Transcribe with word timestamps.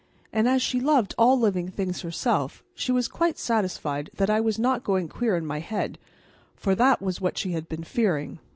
And 0.33 0.49
as 0.49 0.63
she 0.63 0.79
loved 0.79 1.13
all 1.15 1.39
living 1.39 1.69
things 1.69 2.01
herself 2.01 2.63
she 2.73 2.91
was 2.91 3.07
quite 3.07 3.37
satisfied 3.37 4.09
that 4.15 4.31
I 4.31 4.41
was 4.41 4.57
not 4.57 4.83
going 4.83 5.07
queer 5.07 5.35
in 5.37 5.45
my 5.45 5.59
head, 5.59 5.99
for 6.55 6.73
that 6.73 7.03
was 7.03 7.21
what 7.21 7.37
she 7.37 7.51
had 7.51 7.69
been 7.69 7.83
fearing. 7.83 8.39